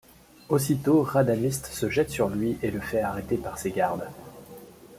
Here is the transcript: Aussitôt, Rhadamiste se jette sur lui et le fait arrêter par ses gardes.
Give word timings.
Aussitôt, 0.49 1.03
Rhadamiste 1.03 1.67
se 1.67 1.87
jette 1.87 2.09
sur 2.09 2.27
lui 2.29 2.57
et 2.63 2.71
le 2.71 2.79
fait 2.79 3.01
arrêter 3.01 3.37
par 3.37 3.59
ses 3.59 3.69
gardes. 3.69 4.09